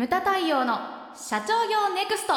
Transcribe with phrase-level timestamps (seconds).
[0.00, 0.78] ムタ太陽の
[1.14, 2.32] 社長業ネクスト。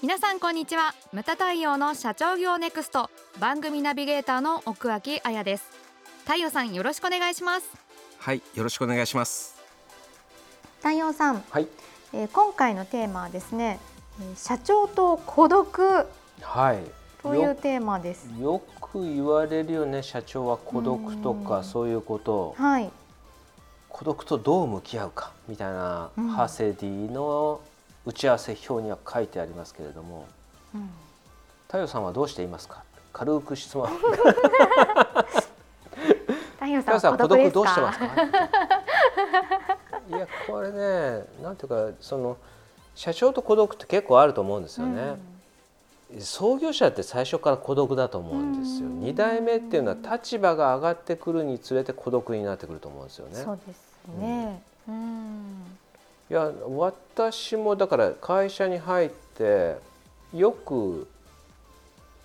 [0.00, 0.94] 皆さんこんにちは。
[1.12, 3.10] ムタ太陽の社長業ネクスト。
[3.38, 5.68] 番組ナビゲーターの奥脇彩です。
[6.24, 7.66] 太陽さんよろしくお願いします。
[8.20, 9.60] はいよろしくお願いします。
[10.78, 11.68] 太陽さん、はい、
[12.14, 13.78] えー、今回のテーマはですね
[14.34, 16.06] 社長と孤独。
[16.40, 16.78] はい。
[17.22, 18.30] というテーマです。
[18.40, 22.90] よく言われるよね社長は孤独とかそういうことはい
[23.92, 27.60] 孤独とどう向き合うかみたいな、うん、ハセディの
[28.06, 30.26] 打ち合わせ表には書いてありますけれども、
[30.74, 30.90] うん、
[31.66, 32.82] 太陽さんはどうしていますか？
[33.12, 33.86] 軽く質問。
[36.58, 38.06] 太陽さん孤独どうしてますか？
[40.08, 42.36] いやこれねなんていうかその
[42.94, 45.02] 社長と孤独って結構あると思うんですよね。
[45.02, 45.18] うん、
[46.20, 48.88] 創業者って最初から孤独だと思うんですよ。
[48.88, 53.34] 二代目っていうのは立場が上がってくるにつれて孤独になってくると思うんですよね。
[53.36, 54.62] そうですね。
[54.88, 55.78] うん、
[56.30, 59.76] いや私もだから会社に入って
[60.34, 61.06] よく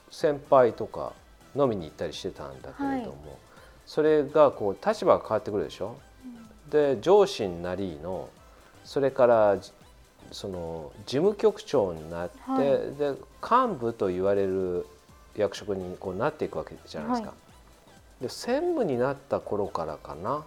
[0.09, 1.13] 先輩とか
[1.55, 3.11] 飲みに行ったりしてたんだけれども、はい、
[3.85, 5.95] それがこう立場が変わってくるでしょ。
[6.65, 8.29] うん、で上司になりの
[8.83, 9.57] それから
[10.31, 12.61] その事務局長になって、はい、
[12.97, 14.85] で幹部と言われる
[15.35, 17.27] 役職にこうなっていくわけじゃないですか。
[17.29, 17.33] は
[18.21, 20.43] い、で専務になった頃からかな。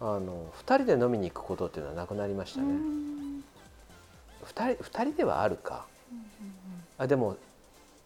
[0.00, 2.74] あの2人で飲みに行くことっていうのはなくなりましたね。
[4.44, 5.86] 2人 ,2 人ではあるか、
[6.98, 7.36] あでも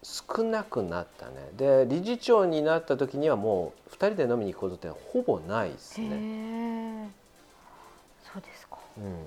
[0.03, 1.35] 少なくなったね。
[1.57, 7.11] で理事長になった時にはもう2人で飲みに行くことってほぼないですね。
[8.33, 9.27] そうですか、うん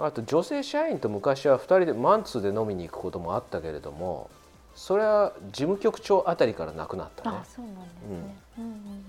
[0.00, 4.30] あと女性社員と昔は2人でマンツーで飲みに行くこともあったけれども
[4.74, 7.38] それは事務局長あたりからなくなったね。
[7.42, 9.08] あそうなんですね、うんうんうん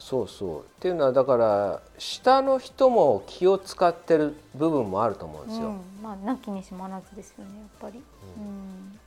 [0.00, 5.68] そうそうっていうのはだから下の人も気を使ってる部分もあると思うんですよ。
[5.68, 8.02] うん、まあなきにしもあらずですよねやっぱり。
[8.36, 8.98] うん、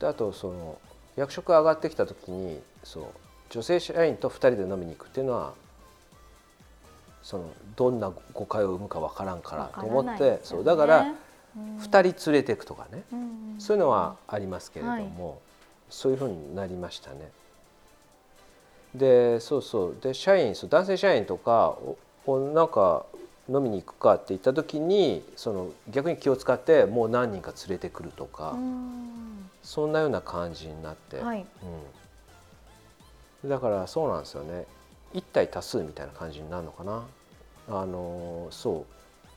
[0.00, 0.78] であとその
[1.16, 3.04] 役職上がってきた時にそう
[3.50, 5.54] 女性社員と2人で飲みに行くっていうのは
[7.24, 11.06] そのどんな誤解を生むかわからんからと思って、ね、そうだから
[11.56, 15.38] 2人連れていくとかね、うん、そういうのはありますけれども、はい、
[15.88, 17.30] そういうふうになりましたね。
[18.94, 19.96] でそうそう。
[20.00, 21.76] で社員そう男性社員とか
[22.26, 23.06] おなんか
[23.48, 28.54] 飲みに行くかって言った時にその逆に気を使ってもう何人か連れてくるとか、
[29.62, 31.46] そんなような感じになって、はい、
[33.42, 34.66] うん、だからそうなんですよね
[35.14, 37.02] 一体多数みたいな感じになるのかな？
[37.68, 38.84] あのそう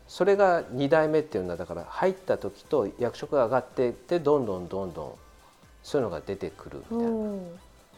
[0.08, 5.14] それが2代目っていうのはだから入った時と役職が上がっていってどんどんどんどん
[5.84, 7.38] そういうのが出てくるみたいな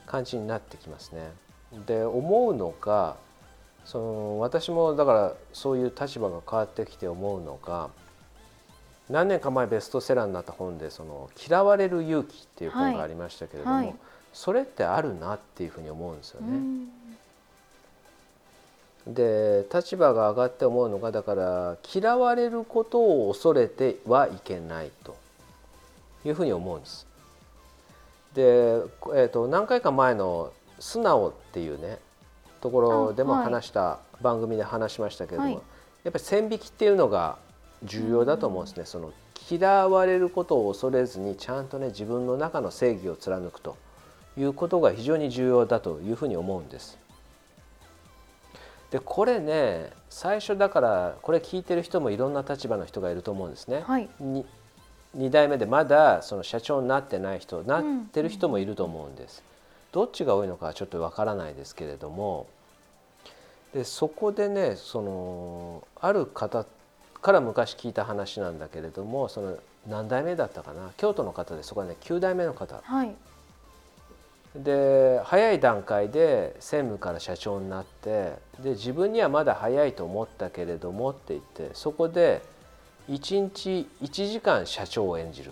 [0.06, 1.32] 感じになってきますね。
[1.88, 3.16] で思うのが
[3.86, 7.90] その私もだからそういう立場が変わってきて思うのが
[9.10, 13.96] 何年か前ベストセラーになった本で「その嫌われる勇気」っていう本がありましたけれども、はいはい、
[14.34, 16.88] それってあるなっていうふうに思うんですよね。
[19.14, 25.16] で立場が上がって思うのがだから嫌われることを恐れてはいけないと
[26.26, 27.08] いうふうに思うんです。
[28.34, 32.00] で、えーと、何回か前の「素直」っていうね
[32.62, 35.62] ところでも話した、はい、番組で話しましたけれども、はい、
[36.04, 37.38] やっぱり線引きっていうのが
[37.84, 38.86] 重要だと思うんですね。
[38.86, 39.12] その
[39.50, 43.78] 嫌われることを恐れずにちゃんとね自分の中の正義を貫くと
[44.38, 47.00] いうことが非常に重要だというふうに思うんです。
[48.92, 53.84] でこれね最初だからこれ聞いてる人もいろんな立場の人がいると思うんですね。
[53.86, 54.10] はい、
[55.16, 59.44] 2代目でまだその社長になってない人なってる人もいると思うんです。
[59.92, 62.48] どっちが多いのかはちょっとわからないですけれども。
[63.74, 66.66] でそこでねそのある方
[67.22, 69.58] から昔聞いた話なんだけれどもその
[69.88, 70.92] 何代目だったかな？
[70.98, 73.14] 京都の方でそこはね9代目の方、はい、
[74.56, 82.42] で早い段階で専務から社長になってで自分にはまだ早いと思ったけれどもって言ってそこで
[83.10, 85.52] 1日1時間社長を演じる。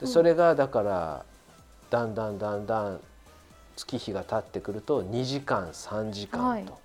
[0.00, 1.24] でそれがだから
[1.90, 3.00] だんだんだんだん
[3.76, 6.78] 月日が経ってくると2時間3時間と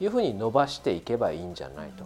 [0.00, 0.06] い。
[0.06, 2.04] うふうに伸ばしていけばいいんじゃないと。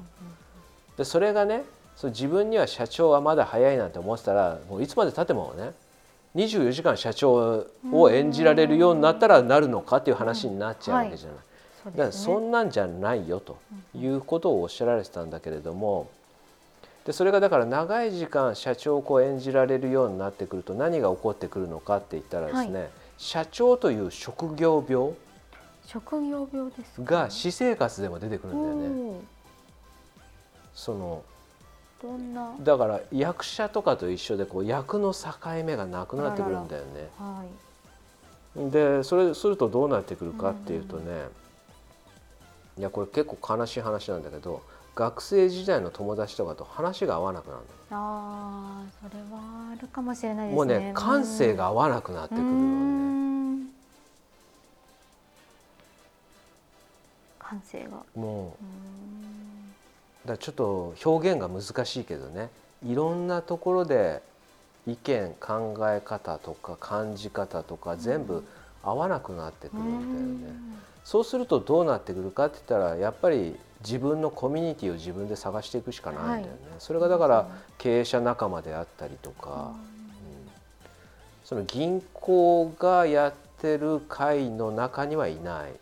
[0.98, 1.64] でそれがね
[1.96, 5.72] そ自分には社長はまだ早いなんて思ってたらもういつまでたってもね
[6.36, 11.38] 24時間社長を演じられるようになったらなるのかっていう話になっちゃうわけじゃない。
[11.86, 13.58] だからそんなんじゃないよと
[13.94, 16.10] いうことをおっしゃられてたんだけれども
[17.04, 22.88] でそれがだから長い時間社長をこう演じられるようになってくると何が起こってくるのかって言ったらですね、はい、
[23.18, 25.12] 社長という職業病
[25.86, 27.14] 職業病ですか？
[27.14, 29.20] が私生活でも出てくるんだよね。
[30.74, 31.22] その
[32.02, 32.54] どんな？
[32.60, 35.28] だから役者とかと一緒でこう役の境
[35.64, 37.08] 目がなくなってくるんだよね。
[37.18, 38.70] はい。
[38.70, 41.28] でそれするとどうなってくるかっていうとね、
[42.78, 44.62] いやこれ結構悲しい話なんだけど
[44.94, 47.60] 学生時代の友達とかと話が合わなくなる
[47.90, 50.78] ああそれはあるかもしれないのですね。
[50.78, 52.56] もうね感性が合わなくなってくるうのね。
[53.64, 53.68] ん。
[57.38, 57.90] 感性が。
[58.14, 58.64] もう。
[58.64, 58.66] う
[59.22, 59.25] ん
[60.26, 62.50] だちょっと表現が難しいけどね。
[62.84, 64.22] いろんなところで
[64.86, 68.44] 意見考え方とか感じ方とか全部
[68.82, 70.58] 合わなくなってくるんだよね。
[71.04, 76.58] そうするとどうなってくるかって言ったらやっぱり自分のコミュニティを自分で探していくしかないんだよね。
[76.78, 79.76] それがだから経営者仲間であったりとか、うん。
[81.44, 85.72] その銀行がやってる会の中にはいない。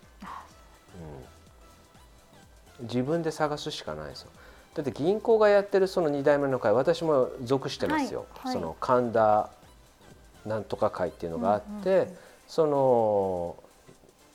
[2.80, 4.30] うん自分で探すしかないですよ。
[4.74, 8.60] だって銀行がやってるその2代目の会私も属してますよ、はいはい。
[8.60, 9.50] その神田
[10.44, 12.16] なんとか会っていうのがあって、うんうんうん
[12.46, 13.56] その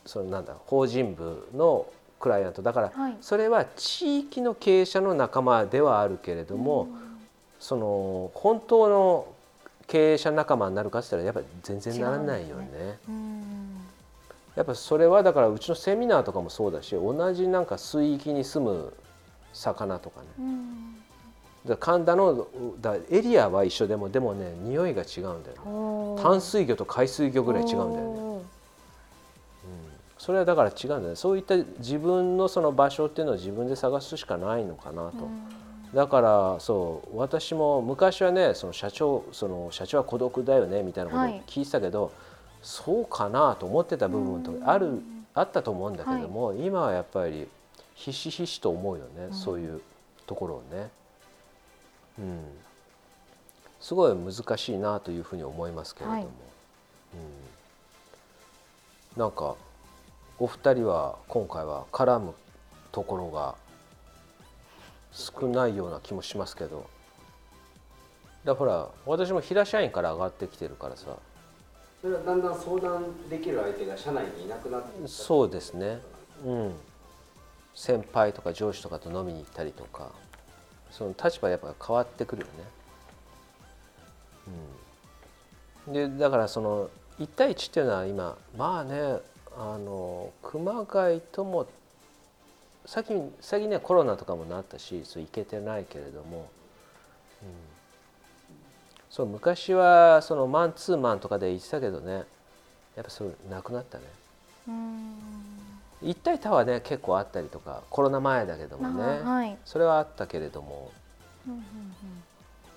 [0.06, 1.86] そのなんだ法人部の
[2.20, 2.62] クライアント。
[2.62, 3.18] だから、はい。
[3.22, 6.88] それは地域の経営者の仲間ではあるけれども、
[7.60, 9.28] その本当の
[9.88, 12.98] 経営者仲間になるかって言ったらやっぱり全然ならないよね。
[14.60, 18.94] うんやっぱそれはだからうちのセミナーとかもそうだし同じなんか水域に住む
[19.54, 20.28] 魚とかね。
[20.38, 20.96] うん。
[21.66, 22.48] だ神田の
[22.82, 26.22] だエリアは一緒でもでもね匂いが違うんだよね。
[26.22, 28.42] 淡水魚と海水魚ぐらい違うんだよね、おー。
[30.18, 31.16] それはだから違うんだよね。
[31.16, 35.30] そういった自分のその場所っていうのを自分で探すしかないのかなと、
[35.94, 41.42] だからそう私も昔はねその社長その社長は孤独だよねみたいなことをはい。
[41.48, 42.12] 聞いてたけど、
[42.62, 45.02] そうかなと思ってた部分とかある、
[45.34, 47.48] あったと思うんだけども、今はやっぱり
[47.96, 49.82] ひしひしと思うよね、そういう
[50.26, 50.90] ところをね。
[52.20, 52.44] うん、
[53.80, 56.26] すごい難しいなというふうに思いますけれども、はい。
[56.26, 56.28] う
[59.18, 59.56] ん、なんか
[60.38, 62.34] お二人は今回は絡む
[62.92, 63.56] ところが
[65.12, 66.88] 少ないような気もしますけど。
[68.46, 71.18] だから私も平社員から上がってきてるからさ
[72.02, 76.00] それはだんだん相談できる相手が社内にいなくなってそうですね。
[76.46, 76.74] うん。
[77.76, 80.12] 先輩とか上司とかと飲みに行ったりとか。
[80.92, 82.52] その立場やっぱ変わってくるよね。
[85.88, 89.20] うん、でだからその1対1っていうのは今まあね
[89.58, 91.68] あの熊谷とも
[92.86, 96.50] 最近最近ねコロナとかもなったしそう行けてないけれども、
[97.44, 97.50] うん、
[99.10, 102.24] そう昔はそのマンツーマンとかで行ってたけどね。
[102.96, 104.04] やっぱそれなくなったね。
[104.68, 105.16] うん。
[106.02, 109.58] 一対多はね結構あったりとかコロナ前だけどもね、はい。
[109.66, 110.92] それはあったけれども、
[111.48, 111.64] うんうん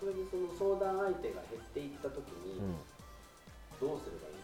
[0.01, 4.43] それでその相談相手が減っていった時にうん、どうすればいいんで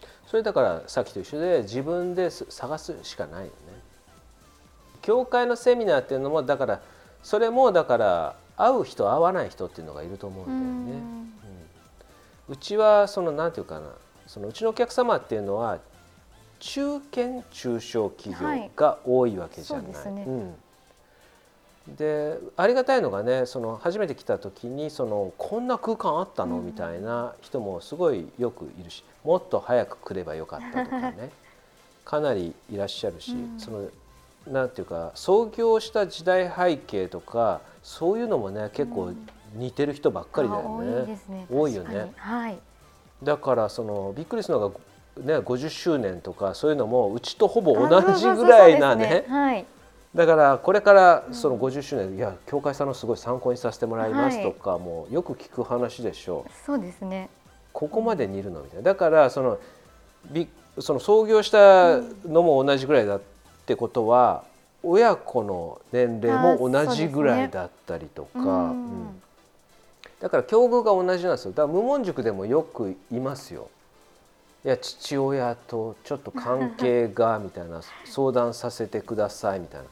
[0.00, 0.08] すか？
[0.26, 3.52] それだからさっきと一緒で自分です探すしかないよね。
[5.02, 6.80] 教会のセミナーっていうのもだから
[7.22, 11.02] それもだから会う人会わない人っていうのがいると思うんだよね。
[12.48, 12.54] うん。
[12.54, 13.92] うちはそのなんていうかな
[14.26, 15.78] そのうちのお客様っていうのは
[16.58, 19.84] 中堅中小企業が多いわけじゃない。
[19.86, 19.92] はい。
[19.94, 20.54] ですねうん。
[21.96, 31.30] でありがたいのがねその初めて来た時にそのこんな空間あったの、うんみたいな人もすごいよくいるしもっと早く来ればよかったとかね。
[32.04, 33.60] かなりいらっしゃるし、うん。
[33.60, 33.88] その
[34.46, 39.14] なんていうか創業した時代背景とかそういうのもね結構
[39.54, 40.92] 似てる人ばっかりだよあ多いね。
[41.06, 41.46] ですね。
[41.50, 41.88] 多いよね。
[41.88, 42.12] 確かに。
[42.16, 42.58] はい。
[43.22, 44.74] だからそのびっくりするのが、
[45.24, 49.24] ね、50周年とかそういうのもうちとほぼ同じぐらいなね。
[49.26, 49.64] はい。
[50.14, 56.52] だからこれからその50周年、いや教会さんのすごい参考にさせてもらいますはいとか、もうよく聞く話でしょう。
[56.66, 57.30] そうですね。
[57.72, 58.82] ここまで似るのみたいな。
[58.82, 59.58] だからその
[60.30, 60.46] び
[60.78, 63.20] その創業したのも同じぐらいだっ
[63.64, 64.44] てことは、
[64.82, 68.70] 親子の年齢も同じぐらいだったりとか、うん。
[68.70, 69.22] うん。
[70.20, 71.50] だから境遇が同じなんですよ。
[71.52, 73.68] だから無門塾でもよくいますよ。
[74.64, 79.86] いや父親とちょっと関係がみたいな 相談させてくださいみたいな。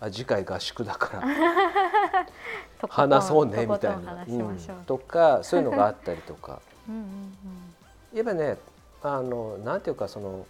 [0.00, 2.26] あ次回合宿だから。
[2.88, 4.30] 話そうねみたいな、う。
[4.30, 4.58] うん。
[4.86, 6.60] とかそういうのがあったりとか。
[6.88, 8.16] うんうん。
[8.16, 8.58] やっぱね
[9.02, 10.46] あのなんていうかその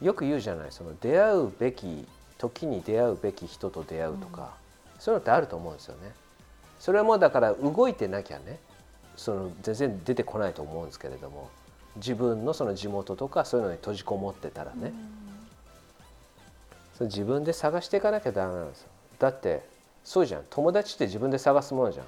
[0.00, 0.72] よく言うじゃない。
[0.72, 2.06] その出会うべき
[2.40, 4.54] 時に出会うべき人と出会うとか、
[4.98, 6.12] そういうのってあると思うんですよね。
[6.78, 8.58] それはもうだから動いてなきゃね
[9.14, 11.50] その全然出てこないと思うんですけれども
[11.96, 14.94] 自分のその地元とかそういうのに閉じこもってたらね、
[16.94, 19.62] それ自分で探していかなきゃダメなんですよだって
[20.02, 22.06] そうじゃん友達って自分で探すものじゃん。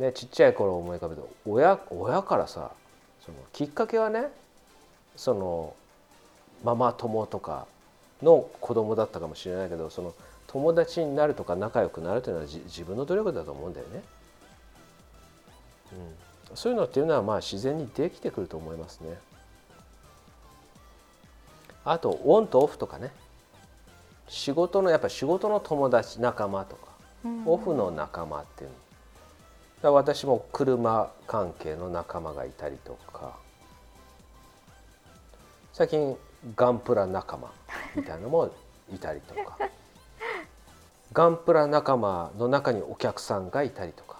[0.00, 2.72] ね、ちっちゃい頃思い浮かべると親親からさ
[3.24, 4.24] そのきっかけはね
[5.16, 5.74] その
[6.62, 7.66] ママ友とか
[8.22, 10.14] の子供だったかもしれないけどその
[10.46, 14.02] 友達になるとか仲良くなるというのはじ自分の努力だと思うんだよね。
[16.50, 19.18] うん、そういうのっていうのはまあ自然にできてくると思いますね。
[21.84, 23.12] あとオンとオフとかね。
[24.28, 26.88] 仕事のやっぱ仕事の友達仲間とか、
[27.44, 28.76] オフの仲間っていうの。
[29.82, 33.36] だ私も車関係の仲間がいたりとか。
[35.74, 36.16] 最近
[36.56, 37.50] ガンプラ仲間
[37.96, 38.50] みたいなのも
[38.92, 39.56] いたりとか。
[41.12, 44.14] ガンプラ仲間の中にお客さんがいたりとか。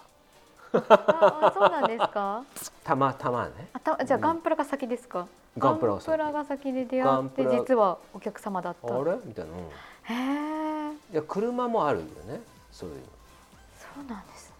[0.73, 2.43] あそうなんですか？
[2.83, 3.69] たまたまね。
[3.73, 5.27] あたじゃあガンプラが先ですか、
[5.57, 6.07] ガンプラが先。
[6.07, 8.87] ガンプラが先で出会って実はお客様だった。
[8.95, 9.17] あれ？
[9.23, 9.59] みたいな、うん。
[9.61, 12.41] へえいや車もあるよね。
[12.71, 13.03] そういう
[13.77, 14.55] そうなんですね。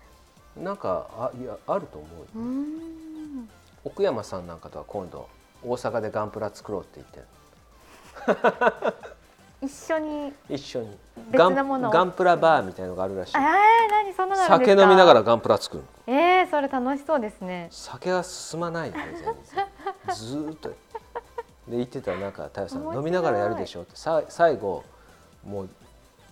[0.58, 2.26] のなんかあいやあると思うよ。
[2.36, 3.50] うーん。
[3.84, 5.28] 奥山さんなんかとは今度
[5.64, 7.26] 大阪でガンプラ作ろうって言ってる
[9.62, 10.98] 一緒に一緒に。
[11.32, 11.56] 別ガン
[11.90, 13.38] ガンプラバーみたいのがあるらしい。
[13.38, 13.44] えー、
[13.90, 14.84] 何そんな酒か？
[14.84, 16.14] 飲みながらガンプラ作るの。
[16.14, 17.68] えー、それ楽しそうですね。
[17.72, 20.16] 酒が進まないんだよ全然。
[20.16, 20.70] ずーっと。
[20.70, 20.76] で
[21.78, 23.82] 言ってたらなんか太陽さん飲みながらやるでしょ？
[23.82, 24.84] ってさ最後
[25.44, 25.70] もう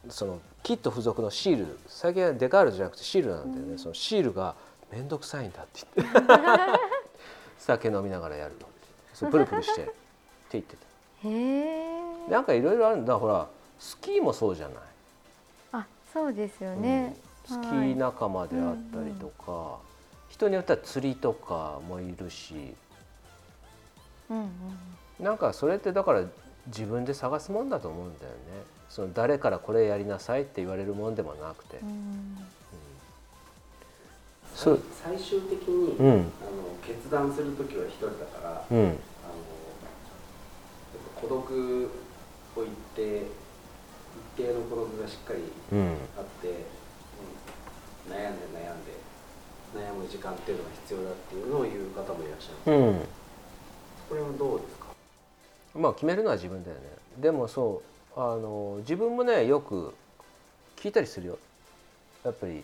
[0.10, 1.80] そのキット付属のシール。
[1.88, 4.56] 最近はデカールじゃなくてシールなんだよね、そのシールが
[4.92, 6.20] 面倒くさいんだって言って。
[7.58, 8.68] 酒飲みながらやるの。
[9.14, 9.82] そうプルプルして。
[9.82, 9.94] って
[10.52, 10.86] 言ってた
[11.24, 11.30] へ
[12.28, 13.18] えなんかいろいろあるんだ。
[13.18, 13.48] ほら
[13.80, 14.78] スキーもそうじゃない、
[15.74, 17.16] あそうですよね、
[17.50, 17.58] うん。
[17.58, 19.80] スキー仲間であったりとか、
[20.30, 22.74] 人によっては釣りとかもいるし。
[24.30, 24.48] うんうん
[25.20, 26.24] なんかそれってだから
[26.68, 28.38] 自分で探すもんだと思うんだよね。
[28.90, 32.38] その誰からこれやりなさいって言われるもんでもなくて、うん。
[34.56, 34.82] そう。
[35.04, 36.10] 最終的に、うん。
[36.12, 36.24] あの
[36.86, 38.80] 決断する時は一人だから、うん。
[38.80, 38.96] あの
[41.16, 41.92] 孤独
[42.56, 43.22] を一定
[44.38, 45.40] 一定の孤独がしっかり
[45.72, 48.14] うんあって、うん。
[48.14, 48.92] 悩んで悩んで
[49.76, 53.00] 悩む時間っていうのが必要だっていうのを言う方もいらっしゃる、うん。
[54.10, 54.88] これはどうですか？
[55.76, 56.84] まあ決めるのは自分だよね。
[57.20, 57.82] でもそ
[58.16, 59.94] うあの自分もねよく
[60.76, 61.40] 聞いたりするよ。
[62.24, 62.64] やっぱり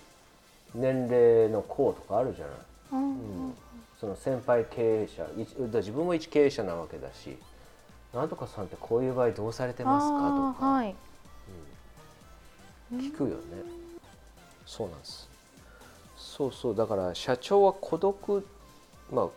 [0.75, 2.55] 年齢の功とかあるじゃない。
[2.91, 3.10] うん。
[3.10, 3.13] う
[3.50, 3.53] ん。
[4.00, 5.27] その先輩経営者
[5.79, 7.38] 自分も一経営者なわけだし
[8.13, 10.95] 「なんとかさんってこういう場合どうされてますか?」とか、はい。
[12.93, 13.35] 聞くよね。
[14.65, 15.29] そうなんです。
[16.17, 16.75] そうそう。
[16.75, 18.47] だから社長は孤独
[19.11, 19.27] まあ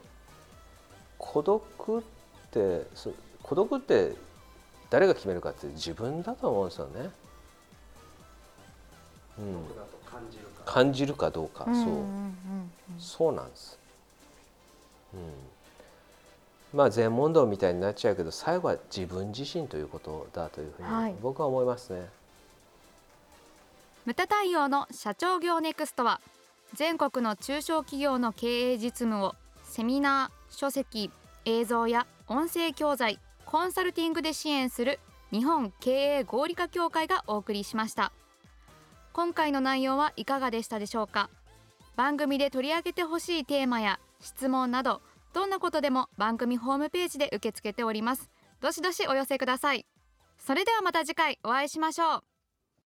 [1.19, 2.03] 孤独っ
[2.51, 4.17] てそう孤独って
[4.91, 7.11] 誰が決めるかって自分だと思うんですよね、
[9.39, 9.65] うん、
[10.05, 10.63] 感じるか。
[10.65, 11.75] 感じるかどうか、そう。
[11.75, 12.73] うんうんうん。
[12.99, 13.79] そうなんです。
[15.15, 15.21] うん、
[16.73, 21.13] まあ全問答みたいになっちゃうけど最後は自分自身ということだというふうはい。
[21.13, 22.09] に僕は思いますね。
[24.05, 26.21] ムタ太陽の社長業ネクストは
[26.75, 31.11] 全国の中小企業の経営実務をセミナー書籍
[31.45, 34.99] 映像や音声教材コンサルティングで支援する
[35.31, 38.13] 日本経営合理化協会がお送りしました。
[39.13, 41.29] 今回の内容はいかがでしたでしょうか？
[41.97, 45.03] 番組で取り上げてほしいテーマや質問など
[45.33, 48.31] どんなことでも番組ホームページで受け付けております。
[48.61, 49.87] どしどしお寄せください。
[50.39, 52.32] それではまた次回お会いしましょう。